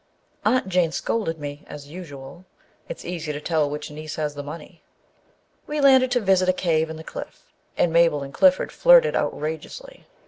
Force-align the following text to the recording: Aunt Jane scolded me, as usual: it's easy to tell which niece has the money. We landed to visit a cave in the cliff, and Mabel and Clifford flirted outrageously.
Aunt 0.43 0.67
Jane 0.67 0.91
scolded 0.91 1.37
me, 1.39 1.63
as 1.67 1.89
usual: 1.89 2.43
it's 2.89 3.05
easy 3.05 3.31
to 3.33 3.39
tell 3.39 3.69
which 3.69 3.91
niece 3.91 4.15
has 4.15 4.33
the 4.33 4.41
money. 4.41 4.81
We 5.67 5.79
landed 5.79 6.09
to 6.13 6.19
visit 6.19 6.49
a 6.49 6.53
cave 6.53 6.89
in 6.89 6.95
the 6.97 7.03
cliff, 7.03 7.45
and 7.77 7.93
Mabel 7.93 8.23
and 8.23 8.33
Clifford 8.33 8.71
flirted 8.71 9.15
outrageously. 9.15 10.07